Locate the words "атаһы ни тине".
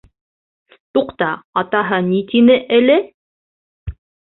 1.63-2.59